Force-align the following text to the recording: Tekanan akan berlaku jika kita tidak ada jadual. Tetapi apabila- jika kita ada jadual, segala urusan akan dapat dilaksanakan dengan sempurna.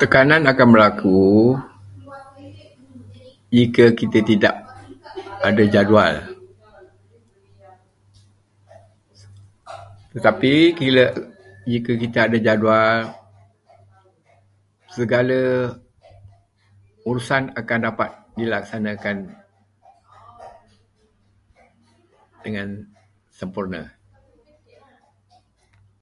Tekanan 0.00 0.42
akan 0.52 0.68
berlaku 0.72 1.20
jika 3.56 3.84
kita 4.00 4.18
tidak 4.30 4.54
ada 5.46 5.62
jadual. 5.74 6.14
Tetapi 10.16 10.54
apabila- 10.72 11.16
jika 11.72 11.92
kita 12.02 12.18
ada 12.26 12.38
jadual, 12.48 12.96
segala 14.96 15.40
urusan 17.08 17.44
akan 17.60 17.78
dapat 17.86 18.10
dilaksanakan 18.40 19.16
dengan 22.44 22.68
sempurna. 23.38 23.82